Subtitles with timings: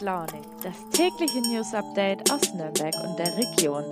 [0.00, 3.84] Launig, das tägliche News Update aus Nürnberg und der Region.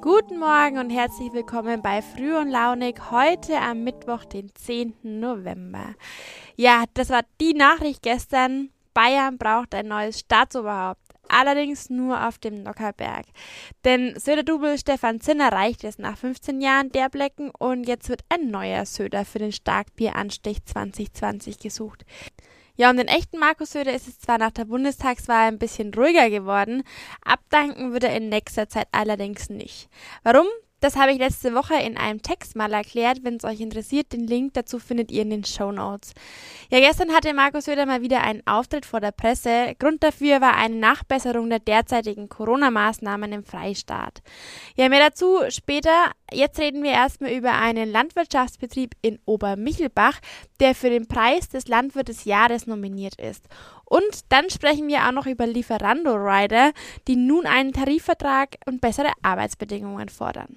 [0.00, 4.94] Guten Morgen und herzlich willkommen bei Früh und Launig heute am Mittwoch, den 10.
[5.02, 5.96] November.
[6.54, 8.70] Ja, das war die Nachricht gestern.
[8.94, 11.00] Bayern braucht ein neues Staatsoberhaupt.
[11.28, 13.26] Allerdings nur auf dem Nockerberg.
[13.84, 18.52] Denn Söder-Double Stefan Zinner reicht es nach 15 Jahren der Blecken und jetzt wird ein
[18.52, 22.04] neuer Söder für den Starkbieranstich 2020 gesucht.
[22.78, 26.28] Ja, um den echten Markus Söder ist es zwar nach der Bundestagswahl ein bisschen ruhiger
[26.28, 26.82] geworden,
[27.24, 29.88] abdanken würde er in nächster Zeit allerdings nicht.
[30.22, 30.46] Warum?
[30.86, 33.24] Das habe ich letzte Woche in einem Text mal erklärt.
[33.24, 36.12] Wenn es euch interessiert, den Link dazu findet ihr in den Show Notes.
[36.70, 39.74] Ja, gestern hatte Markus Söder mal wieder einen Auftritt vor der Presse.
[39.80, 44.22] Grund dafür war eine Nachbesserung der derzeitigen Corona-Maßnahmen im Freistaat.
[44.76, 46.12] Ja, mehr dazu später.
[46.32, 50.20] Jetzt reden wir erstmal über einen Landwirtschaftsbetrieb in Obermichelbach,
[50.60, 53.48] der für den Preis des Landwirt des Jahres nominiert ist.
[53.86, 56.70] Und dann sprechen wir auch noch über Lieferando Rider,
[57.08, 60.56] die nun einen Tarifvertrag und bessere Arbeitsbedingungen fordern.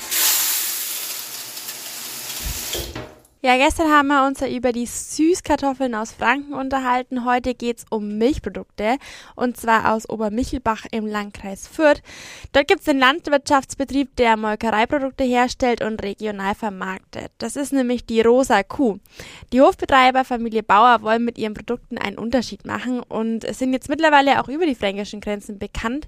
[3.43, 7.25] Ja, gestern haben wir uns ja über die Süßkartoffeln aus Franken unterhalten.
[7.25, 8.97] Heute geht's um Milchprodukte
[9.33, 12.03] und zwar aus Obermichelbach im Landkreis Fürth.
[12.51, 17.31] Dort gibt's einen Landwirtschaftsbetrieb, der Molkereiprodukte herstellt und regional vermarktet.
[17.39, 18.99] Das ist nämlich die Rosa Kuh.
[19.51, 24.39] Die Hofbetreiber Familie Bauer wollen mit ihren Produkten einen Unterschied machen und sind jetzt mittlerweile
[24.39, 26.07] auch über die fränkischen Grenzen bekannt,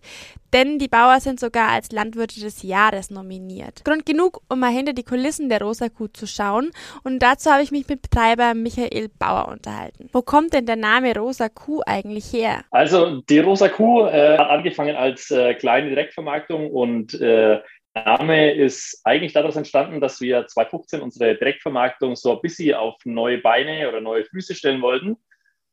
[0.53, 3.83] denn die Bauer sind sogar als Landwirte des Jahres nominiert.
[3.83, 6.69] Grund genug, um mal hinter die Kulissen der Rosa Kuh zu schauen
[7.03, 10.09] und dazu habe ich mich mit Betreiber Michael Bauer unterhalten.
[10.11, 12.63] Wo kommt denn der Name Rosa Kuh eigentlich her?
[12.71, 17.61] Also die Rosa Kuh äh, hat angefangen als äh, kleine Direktvermarktung und äh,
[17.95, 23.38] Name ist eigentlich daraus entstanden, dass wir 2015 unsere Direktvermarktung so ein bisschen auf neue
[23.38, 25.16] Beine oder neue Füße stellen wollten.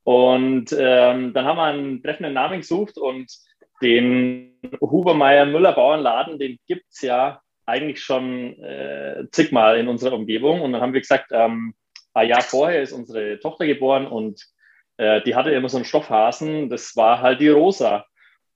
[0.05, 3.33] Und ähm, dann haben wir einen treffenden Namen gesucht und
[3.83, 10.61] den Hubermeier Müller Bauernladen, den gibt es ja eigentlich schon äh, zigmal in unserer Umgebung.
[10.61, 11.75] Und dann haben wir gesagt, ähm,
[12.13, 14.45] ein Jahr vorher ist unsere Tochter geboren und
[14.97, 18.05] äh, die hatte immer so einen Stoffhasen, das war halt die Rosa.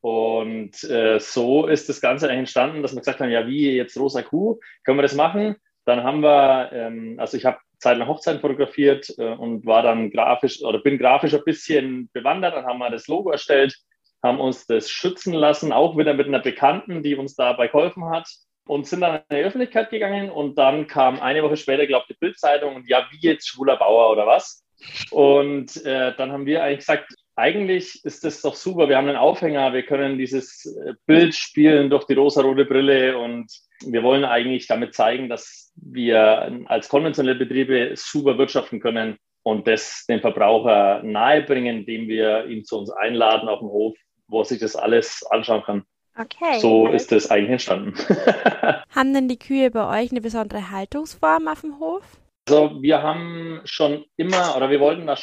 [0.01, 4.23] Und äh, so ist das Ganze entstanden, dass wir gesagt haben, ja, wie jetzt Rosa
[4.23, 5.57] Kuh, können wir das machen?
[5.87, 10.63] Dann haben wir, ähm, also ich habe zeitlang Hochzeiten fotografiert äh, und war dann grafisch
[10.63, 12.55] oder bin grafisch ein bisschen bewandert.
[12.55, 13.79] Dann haben wir das Logo erstellt,
[14.23, 18.29] haben uns das schützen lassen, auch wieder mit einer Bekannten, die uns dabei geholfen hat
[18.67, 22.15] und sind dann in die Öffentlichkeit gegangen und dann kam eine Woche später, glaube ich,
[22.15, 24.65] die Bildzeitung und ja, wie jetzt schwuler Bauer oder was?
[25.11, 28.89] Und äh, dann haben wir eigentlich gesagt, eigentlich ist das doch super.
[28.89, 33.51] Wir haben einen Aufhänger, wir können dieses äh, Bild spielen durch die rosa-rote Brille und
[33.85, 40.07] wir wollen eigentlich damit zeigen, dass wir als konventionelle Betriebe super wirtschaften können und das
[40.09, 43.97] dem Verbraucher nahebringen, indem wir ihn zu uns einladen auf dem Hof,
[44.29, 45.85] wo er sich das alles anschauen kann.
[46.17, 46.61] Okay.
[46.61, 47.95] So ist das eigentlich entstanden.
[48.91, 52.03] haben denn die Kühe bei euch eine besondere Haltungsform auf dem Hof?
[52.49, 55.17] Also wir haben schon immer oder wir wollten da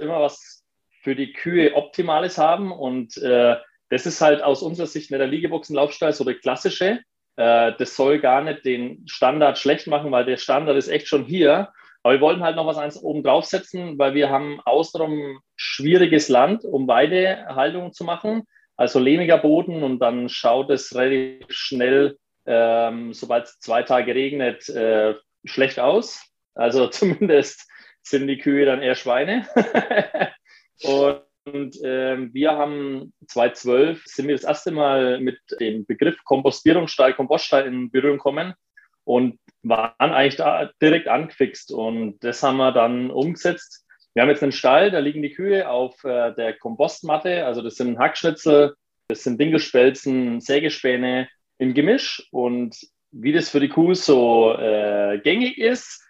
[0.00, 0.64] immer was
[1.02, 3.56] für die Kühe Optimales haben und äh,
[3.88, 7.00] das ist halt aus unserer Sicht nicht der Liegeboxenlaufstall, so der klassische.
[7.36, 11.24] Äh, das soll gar nicht den Standard schlecht machen, weil der Standard ist echt schon
[11.24, 11.72] hier.
[12.02, 16.64] Aber wir wollten halt noch was eins oben draufsetzen, weil wir haben außenrum schwieriges Land,
[16.64, 18.42] um Weidehaltung zu machen
[18.82, 24.68] also lehmiger Boden und dann schaut es relativ schnell, ähm, sobald es zwei Tage regnet,
[24.68, 26.20] äh, schlecht aus.
[26.54, 27.70] Also zumindest
[28.02, 29.46] sind die Kühe dann eher Schweine.
[30.82, 37.66] und ähm, wir haben 2012 sind wir das erste Mal mit dem Begriff Kompostierungsstall, Kompoststall
[37.66, 38.52] in Berührung gekommen
[39.04, 41.70] und waren eigentlich da direkt angefixt.
[41.70, 43.81] Und das haben wir dann umgesetzt
[44.14, 47.46] wir haben jetzt einen Stall, da liegen die Kühe auf äh, der Kompostmatte.
[47.46, 48.74] Also das sind Hackschnitzel,
[49.08, 51.28] das sind Dinkelspelzen, Sägespäne
[51.58, 52.28] im Gemisch.
[52.30, 52.76] Und
[53.10, 56.02] wie das für die Kuh so äh, gängig ist,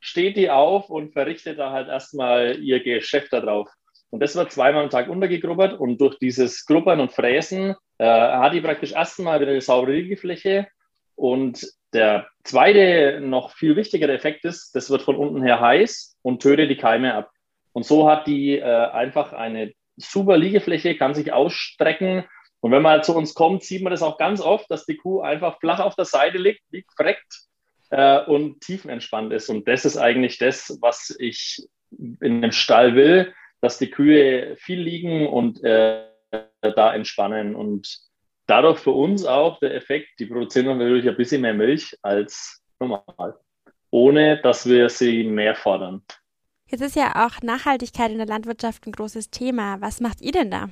[0.00, 3.68] steht die auf und verrichtet da halt erstmal ihr Geschäft da drauf.
[4.10, 8.54] Und das wird zweimal am Tag untergegrubbert und durch dieses Grubbern und Fräsen äh, hat
[8.54, 10.68] die praktisch erstmal wieder eine saubere Liegefläche.
[11.14, 16.40] Und der zweite, noch viel wichtigere Effekt ist, das wird von unten her heiß und
[16.40, 17.30] tötet die Keime ab.
[17.78, 22.24] Und so hat die äh, einfach eine super Liegefläche, kann sich ausstrecken.
[22.58, 25.20] Und wenn man zu uns kommt, sieht man das auch ganz oft, dass die Kuh
[25.20, 27.42] einfach flach auf der Seite liegt, wie gefreckt
[27.90, 29.48] äh, und tiefenentspannt ist.
[29.48, 31.68] Und das ist eigentlich das, was ich
[32.20, 36.02] in dem Stall will, dass die Kühe viel liegen und äh,
[36.60, 37.54] da entspannen.
[37.54, 37.96] Und
[38.48, 43.36] dadurch für uns auch der Effekt, die produzieren natürlich ein bisschen mehr Milch als normal,
[43.92, 46.02] ohne dass wir sie mehr fordern.
[46.70, 49.80] Jetzt ist ja auch Nachhaltigkeit in der Landwirtschaft ein großes Thema.
[49.80, 50.68] Was macht ihr denn da?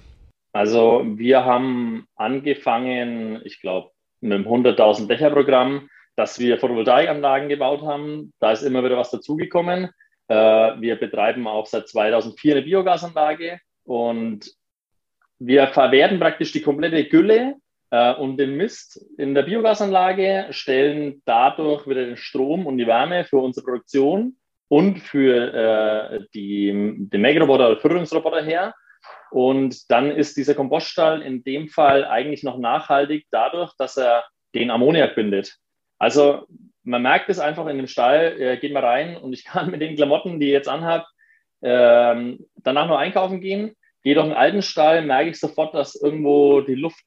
[0.52, 8.34] Also wir haben angefangen, ich glaube, mit dem 100.000 Dächer-Programm, dass wir Photovoltaikanlagen gebaut haben.
[8.40, 9.88] Da ist immer wieder was dazugekommen.
[10.28, 14.50] Äh, wir betreiben auch seit 2004 eine Biogasanlage und
[15.38, 17.54] wir verwerten praktisch die komplette Gülle
[17.90, 23.24] äh, und den Mist in der Biogasanlage, stellen dadurch wieder den Strom und die Wärme
[23.24, 24.36] für unsere Produktion
[24.68, 28.74] und für äh, die, den Mähroboter oder Führungsroboter her.
[29.30, 34.24] Und dann ist dieser Kompoststall in dem Fall eigentlich noch nachhaltig dadurch, dass er
[34.54, 35.56] den Ammoniak bindet.
[35.98, 36.46] Also
[36.82, 39.80] man merkt es einfach in dem Stall, äh, geht mal rein und ich kann mit
[39.80, 41.04] den Klamotten, die ich jetzt anhabe,
[41.60, 43.76] äh, danach noch einkaufen gehen.
[44.02, 47.02] Gehe doch in alten Stall, merke ich sofort, dass irgendwo die Luft,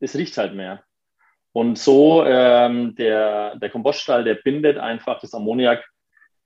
[0.00, 0.82] es riecht halt mehr.
[1.52, 5.84] Und so ähm, der, der Kompoststall, der bindet einfach das Ammoniak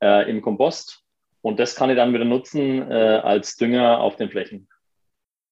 [0.02, 1.02] äh, im Kompost
[1.42, 4.68] und das kann ich dann wieder nutzen äh, als Dünger auf den Flächen.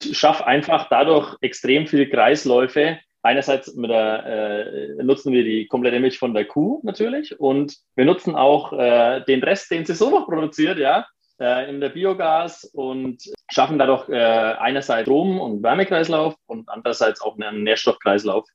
[0.03, 2.99] Ich schaffe einfach dadurch extrem viele Kreisläufe.
[3.23, 8.35] Einerseits der, äh, nutzen wir die komplette Milch von der Kuh natürlich und wir nutzen
[8.35, 11.07] auch äh, den Rest, den sie so noch produziert, ja,
[11.41, 17.39] äh, in der Biogas und schaffen dadurch äh, einerseits Strom- und Wärmekreislauf und andererseits auch
[17.39, 18.47] einen Nährstoffkreislauf,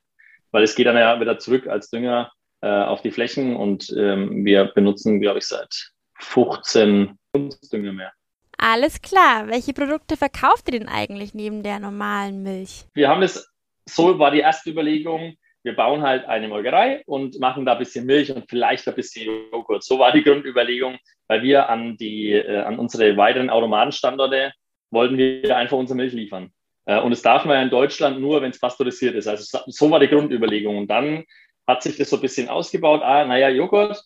[0.52, 2.32] weil es geht dann ja wieder zurück als Dünger
[2.68, 8.12] auf die Flächen und ähm, wir benutzen, glaube ich, seit 15 Kunstdünger mehr.
[8.58, 9.48] Alles klar.
[9.48, 12.86] Welche Produkte verkauft ihr denn eigentlich neben der normalen Milch?
[12.94, 13.50] Wir haben es,
[13.86, 18.06] so war die erste Überlegung, wir bauen halt eine Molkerei und machen da ein bisschen
[18.06, 19.84] Milch und vielleicht ein bisschen Joghurt.
[19.84, 20.98] So war die Grundüberlegung,
[21.28, 24.54] weil wir an, die, äh, an unsere weiteren Automatenstandorte
[24.92, 26.52] wollten wir einfach unsere Milch liefern.
[26.86, 29.28] Äh, und es darf man ja in Deutschland nur, wenn es pasteurisiert ist.
[29.28, 30.78] Also so war die Grundüberlegung.
[30.78, 31.26] Und dann
[31.70, 33.02] hat sich das so ein bisschen ausgebaut.
[33.04, 34.04] Ah, naja, Joghurt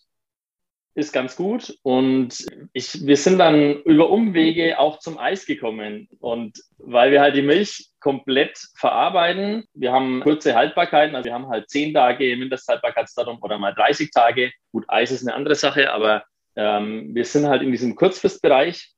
[0.95, 1.75] ist ganz gut.
[1.81, 6.09] Und ich, wir sind dann über Umwege auch zum Eis gekommen.
[6.19, 11.47] Und weil wir halt die Milch komplett verarbeiten, wir haben kurze Haltbarkeiten, also wir haben
[11.47, 14.51] halt zehn Tage Mindesthaltbarkeitsdatum oder mal 30 Tage.
[14.71, 16.25] Gut, Eis ist eine andere Sache, aber
[16.55, 18.91] ähm, wir sind halt in diesem Kurzfristbereich.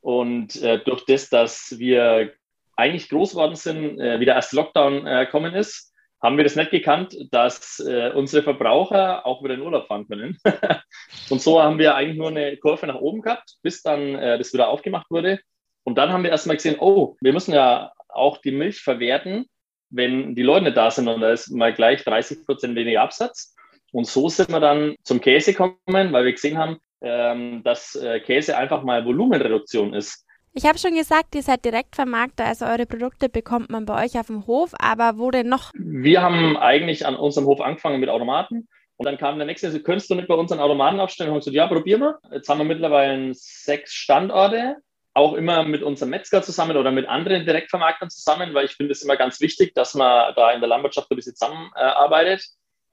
[0.00, 2.32] Und äh, durch das, dass wir
[2.76, 5.91] eigentlich groß geworden sind, äh, wie der erste Lockdown äh, kommen ist,
[6.22, 10.38] haben wir das nicht gekannt, dass äh, unsere Verbraucher auch wieder in Urlaub fahren können.
[11.30, 14.52] und so haben wir eigentlich nur eine Kurve nach oben gehabt, bis dann äh, das
[14.52, 15.40] wieder aufgemacht wurde.
[15.84, 19.46] Und dann haben wir erstmal gesehen, oh, wir müssen ja auch die Milch verwerten,
[19.90, 23.54] wenn die Leute nicht da sind und da ist mal gleich 30 Prozent weniger Absatz.
[23.90, 28.20] Und so sind wir dann zum Käse gekommen, weil wir gesehen haben, ähm, dass äh,
[28.20, 30.24] Käse einfach mal Volumenreduktion ist.
[30.54, 34.26] Ich habe schon gesagt, ihr seid Direktvermarkter, also eure Produkte bekommt man bei euch auf
[34.26, 35.70] dem Hof, aber wo denn noch?
[35.72, 39.80] Wir haben eigentlich an unserem Hof angefangen mit Automaten und dann kam der nächste, also,
[39.80, 41.30] könntest du nicht bei uns einen Automaten aufstellen?
[41.30, 42.18] Und ich gesagt, ja, probier mal.
[42.30, 44.76] Jetzt haben wir mittlerweile sechs Standorte,
[45.14, 49.02] auch immer mit unserem Metzger zusammen oder mit anderen Direktvermarktern zusammen, weil ich finde es
[49.02, 52.44] immer ganz wichtig, dass man da in der Landwirtschaft ein bisschen zusammenarbeitet.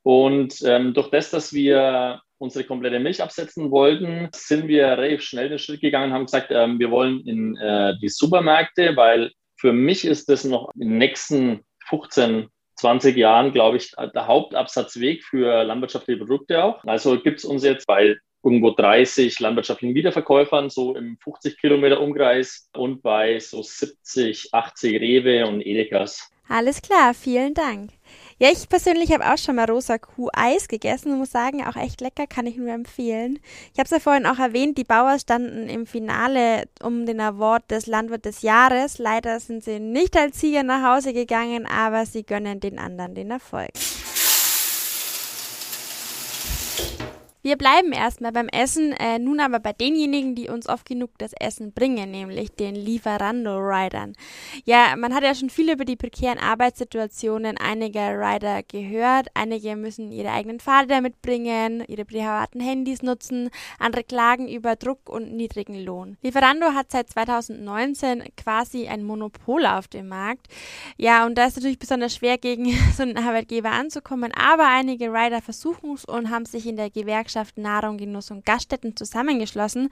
[0.03, 5.49] Und ähm, durch das, dass wir unsere komplette Milch absetzen wollten, sind wir relativ schnell
[5.49, 9.73] den Schritt gegangen und haben gesagt, ähm, wir wollen in äh, die Supermärkte, weil für
[9.73, 15.63] mich ist das noch in den nächsten 15, 20 Jahren, glaube ich, der Hauptabsatzweg für
[15.65, 16.81] landwirtschaftliche Produkte auch.
[16.85, 22.69] Also gibt es uns jetzt bei irgendwo 30 landwirtschaftlichen Wiederverkäufern, so im 50 Kilometer Umkreis
[22.73, 26.31] und bei so 70, 80 Rewe und Edekas.
[26.47, 27.91] Alles klar, vielen Dank.
[28.41, 31.99] Ja, ich persönlich habe auch schon mal rosa Kuh-Eis gegessen und muss sagen, auch echt
[31.99, 33.37] lecker, kann ich nur empfehlen.
[33.73, 37.69] Ich habe es ja vorhin auch erwähnt, die Bauer standen im Finale um den Award
[37.69, 38.97] des Landwirt des Jahres.
[38.97, 43.29] Leider sind sie nicht als Sieger nach Hause gegangen, aber sie gönnen den anderen den
[43.29, 43.71] Erfolg.
[47.41, 51.31] Wir bleiben erstmal beim Essen, äh, nun aber bei denjenigen, die uns oft genug das
[51.31, 54.09] Essen bringen, nämlich den Lieferando-Riders.
[54.65, 59.29] Ja, man hat ja schon viel über die prekären Arbeitssituationen einiger Rider gehört.
[59.35, 65.31] Einige müssen ihre eigenen Fahrräder mitbringen, ihre privaten Handys nutzen, andere klagen über Druck und
[65.31, 66.17] niedrigen Lohn.
[66.21, 70.47] Lieferando hat seit 2019 quasi ein Monopol auf dem Markt.
[70.97, 72.65] Ja, und da ist natürlich besonders schwer, gegen
[72.97, 77.29] so einen Arbeitgeber anzukommen, aber einige Rider versuchen es und haben sich in der Gewerkschaft
[77.30, 79.90] Gewerkschaft Nahrung, Genuss und Gaststätten zusammengeschlossen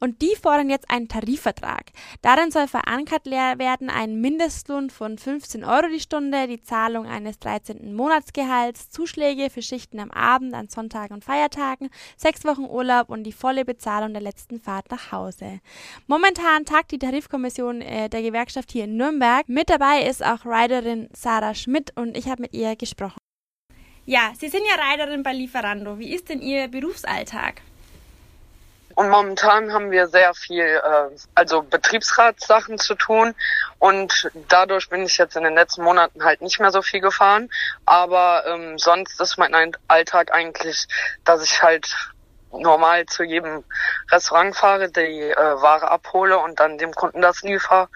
[0.00, 1.92] und die fordern jetzt einen Tarifvertrag.
[2.22, 7.94] Darin soll verankert werden ein Mindestlohn von 15 Euro die Stunde, die Zahlung eines 13.
[7.94, 13.32] Monatsgehalts, Zuschläge für Schichten am Abend, an Sonntagen und Feiertagen, sechs Wochen Urlaub und die
[13.32, 15.60] volle Bezahlung der letzten Fahrt nach Hause.
[16.06, 19.48] Momentan tagt die Tarifkommission äh, der Gewerkschaft hier in Nürnberg.
[19.48, 23.31] Mit dabei ist auch Riderin Sarah Schmidt und ich habe mit ihr gesprochen.
[24.04, 25.98] Ja, Sie sind ja Reiterin bei Lieferando.
[25.98, 27.60] Wie ist denn Ihr Berufsalltag?
[28.94, 33.34] Und momentan haben wir sehr viel, äh, also Betriebsratssachen zu tun.
[33.78, 37.48] Und dadurch bin ich jetzt in den letzten Monaten halt nicht mehr so viel gefahren.
[37.86, 39.54] Aber ähm, sonst ist mein
[39.88, 40.86] Alltag eigentlich,
[41.24, 41.94] dass ich halt
[42.50, 43.64] normal zu jedem
[44.10, 47.88] Restaurant fahre, die äh, Ware abhole und dann dem Kunden das liefere.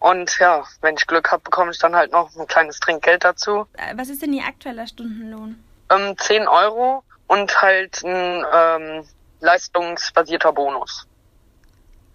[0.00, 3.66] Und ja, wenn ich Glück habe, bekomme ich dann halt noch ein kleines Trinkgeld dazu.
[3.74, 5.62] Äh, was ist denn Ihr aktueller Stundenlohn?
[5.90, 9.06] Ähm, 10 Euro und halt ein ähm,
[9.40, 11.06] leistungsbasierter Bonus.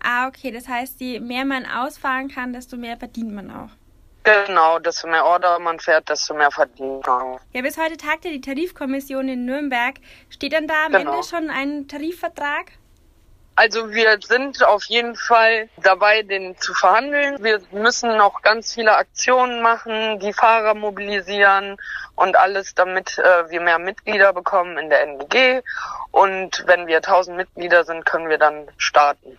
[0.04, 0.52] Ah, okay.
[0.52, 3.70] Das heißt, je mehr man ausfahren kann, desto mehr verdient man auch.
[4.24, 7.38] Genau, desto mehr Order man fährt, desto mehr verdient man.
[7.54, 9.96] Ja, bis heute tagte die Tarifkommission in Nürnberg.
[10.30, 11.12] Steht dann da am genau.
[11.12, 12.72] Ende schon ein Tarifvertrag?
[13.58, 17.42] Also wir sind auf jeden Fall dabei, den zu verhandeln.
[17.42, 21.78] Wir müssen noch ganz viele Aktionen machen, die Fahrer mobilisieren
[22.16, 25.62] und alles, damit äh, wir mehr Mitglieder bekommen in der NGG.
[26.12, 29.38] Und wenn wir 1000 Mitglieder sind, können wir dann starten.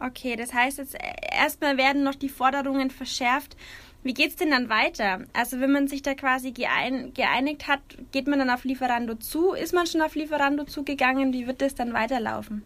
[0.00, 3.56] Okay, das heißt jetzt äh, erstmal werden noch die Forderungen verschärft.
[4.02, 5.20] Wie geht's denn dann weiter?
[5.32, 7.80] Also wenn man sich da quasi geeinigt hat,
[8.10, 9.52] geht man dann auf Lieferando zu?
[9.52, 11.32] Ist man schon auf Lieferando zugegangen?
[11.32, 12.64] Wie wird das dann weiterlaufen?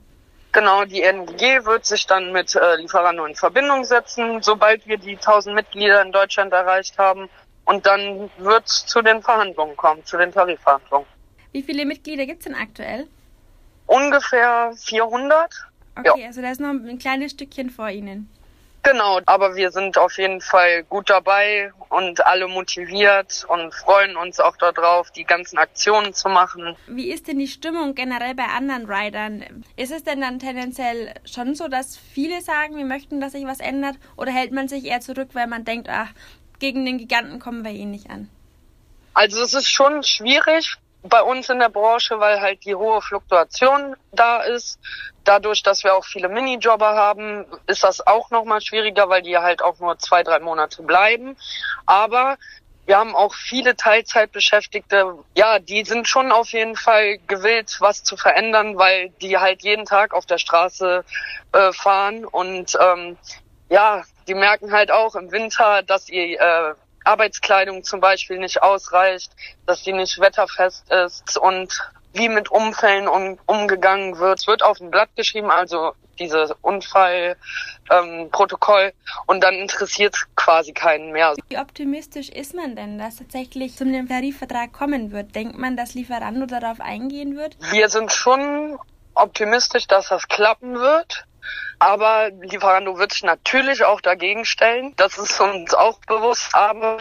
[0.53, 5.17] Genau, die NG wird sich dann mit äh, Lieferando in Verbindung setzen, sobald wir die
[5.17, 7.29] 1000 Mitglieder in Deutschland erreicht haben.
[7.67, 11.07] Und dann wird es zu den Verhandlungen kommen, zu den Tarifverhandlungen.
[11.53, 13.07] Wie viele Mitglieder gibt es denn aktuell?
[13.87, 15.51] Ungefähr 400.
[15.97, 16.27] Okay, ja.
[16.27, 18.31] also da ist noch ein kleines Stückchen vor Ihnen.
[18.83, 24.41] Genau, aber wir sind auf jeden Fall gut dabei und alle motiviert und freuen uns
[24.41, 26.77] auch darauf, die ganzen Aktionen zu machen.
[26.87, 29.49] Wie ist denn die Stimmung generell bei anderen Riders?
[29.77, 33.61] Ist es denn dann tendenziell schon so, dass viele sagen, wir möchten, dass sich was
[33.61, 33.97] ändert?
[34.17, 36.09] Oder hält man sich eher zurück, weil man denkt, ach,
[36.59, 38.29] gegen den Giganten kommen wir eh nicht an?
[39.15, 40.77] Also es ist schon schwierig,
[41.09, 44.79] bei uns in der Branche, weil halt die hohe Fluktuation da ist.
[45.25, 49.63] Dadurch, dass wir auch viele Minijobber haben, ist das auch nochmal schwieriger, weil die halt
[49.63, 51.37] auch nur zwei, drei Monate bleiben.
[51.87, 52.39] Aber
[52.87, 55.19] wir haben auch viele Teilzeitbeschäftigte.
[55.37, 59.85] Ja, die sind schon auf jeden Fall gewillt, was zu verändern, weil die halt jeden
[59.85, 61.05] Tag auf der Straße
[61.53, 63.19] äh, fahren und ähm,
[63.69, 66.75] ja, die merken halt auch im Winter, dass ihr äh,
[67.09, 69.33] Arbeitskleidung zum Beispiel nicht ausreicht,
[69.67, 71.73] dass sie nicht wetterfest ist und
[72.13, 74.41] wie mit Unfällen um, umgegangen wird.
[74.41, 78.93] Es wird auf ein Blatt geschrieben, also dieses Unfallprotokoll ähm,
[79.27, 81.35] und dann interessiert quasi keinen mehr.
[81.49, 85.35] Wie optimistisch ist man denn, dass tatsächlich zu einem Tarifvertrag kommen wird?
[85.35, 87.57] Denkt man, dass Lieferando darauf eingehen wird?
[87.71, 88.79] Wir sind schon
[89.15, 91.25] optimistisch, dass das klappen wird.
[91.79, 94.95] Aber Lieferando wird sich natürlich auch dagegen stellen.
[94.97, 96.55] Das ist uns auch bewusst.
[96.55, 96.99] Aber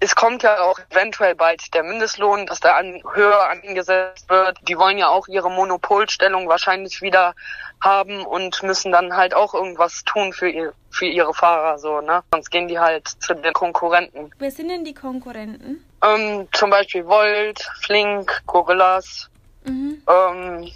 [0.00, 4.58] es kommt ja auch eventuell bald der Mindestlohn, dass der an, höher angesetzt wird.
[4.68, 7.34] Die wollen ja auch ihre Monopolstellung wahrscheinlich wieder
[7.80, 12.22] haben und müssen dann halt auch irgendwas tun für, ihr, für ihre Fahrer, so, ne?
[12.32, 14.30] Sonst gehen die halt zu den Konkurrenten.
[14.38, 15.84] Wer sind denn die Konkurrenten?
[16.02, 19.28] Ähm, zum Beispiel Volt, Flink, Gorillas,
[19.64, 20.02] mhm.
[20.08, 20.70] ähm,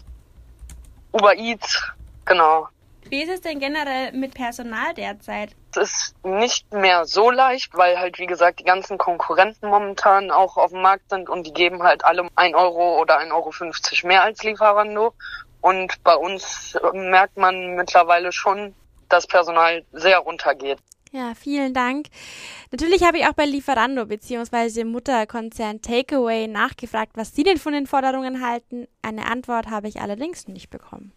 [1.13, 1.83] Uber Eats,
[2.25, 2.69] genau.
[3.11, 5.51] Wie ist es denn generell mit Personal derzeit?
[5.75, 10.57] Es ist nicht mehr so leicht, weil halt, wie gesagt, die ganzen Konkurrenten momentan auch
[10.57, 14.05] auf dem Markt sind und die geben halt alle ein Euro oder ein Euro fünfzig
[14.05, 15.15] mehr als Lieferando.
[15.61, 18.75] Und bei uns merkt man mittlerweile schon,
[19.09, 20.79] dass Personal sehr runtergeht.
[21.11, 22.09] Ja, vielen Dank.
[22.71, 24.85] Natürlich habe ich auch bei Lieferando bzw.
[24.85, 28.87] Mutterkonzern Takeaway nachgefragt, was Sie denn von den Forderungen halten.
[29.01, 31.13] Eine Antwort habe ich allerdings nicht bekommen.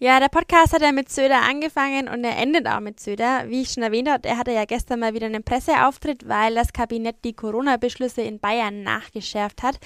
[0.00, 3.44] Ja, der Podcast hat ja mit Söder angefangen und er endet auch mit Söder.
[3.46, 6.72] Wie ich schon erwähnt habe, er hatte ja gestern mal wieder einen Presseauftritt, weil das
[6.72, 9.78] Kabinett die Corona-Beschlüsse in Bayern nachgeschärft hat.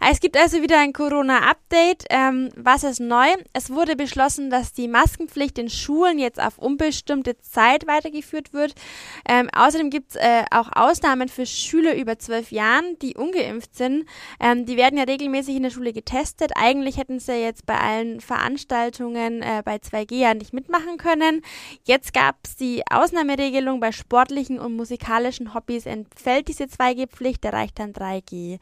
[0.00, 2.04] Es gibt also wieder ein Corona-Update.
[2.10, 3.26] Ähm, was ist neu?
[3.52, 8.74] Es wurde beschlossen, dass die Maskenpflicht in Schulen jetzt auf unbestimmte Zeit weitergeführt wird.
[9.28, 14.06] Ähm, außerdem gibt es äh, auch Ausnahmen für Schüler über zwölf Jahren, die ungeimpft sind.
[14.38, 16.52] Ähm, die werden ja regelmäßig in der Schule getestet.
[16.56, 21.42] Eigentlich hätten sie jetzt bei allen Veranstaltungen äh, bei 2G ja nicht mitmachen können.
[21.84, 27.92] Jetzt gab es die Ausnahmeregelung bei sportlichen und musikalischen Hobbys entfällt diese 2G-Pflicht, erreicht dann
[27.92, 28.58] 3G.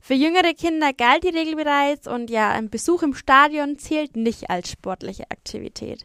[0.00, 4.50] Für jüngere Kinder galt die Regel bereits und ja, ein Besuch im Stadion zählt nicht
[4.50, 6.04] als sportliche Aktivität.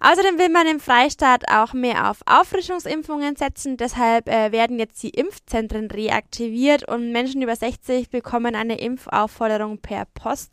[0.00, 3.76] Außerdem will man im Freistaat auch mehr auf Auffrischungsimpfungen setzen.
[3.76, 10.06] Deshalb äh, werden jetzt die Impfzentren reaktiviert und Menschen über 60 bekommen eine Impfaufforderung per
[10.06, 10.50] Post.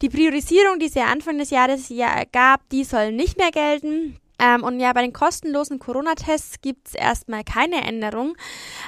[0.00, 4.16] Die Priorisierung, die es ja Anfang des Jahres ja gab, die soll nicht mehr gelten.
[4.42, 8.36] Ähm, und ja, bei den kostenlosen Corona-Tests gibt es erstmal keine Änderung.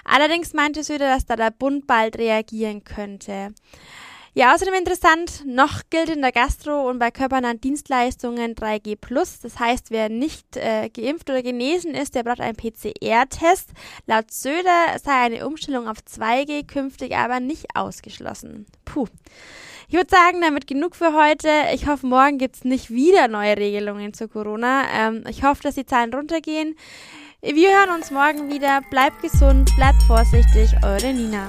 [0.05, 3.55] Allerdings meinte Söder, dass da der Bund bald reagieren könnte.
[4.37, 8.97] Ja, außerdem interessant, noch gilt in der Gastro und bei körpernahen Dienstleistungen 3G+.
[9.43, 13.71] Das heißt, wer nicht äh, geimpft oder genesen ist, der braucht einen PCR-Test.
[14.09, 18.67] Laut Söder sei eine Umstellung auf 2G künftig aber nicht ausgeschlossen.
[18.85, 19.07] Puh.
[19.89, 21.49] Ich würde sagen, damit genug für heute.
[21.75, 24.85] Ich hoffe, morgen gibt es nicht wieder neue Regelungen zu Corona.
[24.95, 26.77] Ähm, ich hoffe, dass die Zahlen runtergehen.
[27.43, 28.81] Wir hören uns morgen wieder.
[28.91, 31.47] Bleibt gesund, bleibt vorsichtig, eure Nina.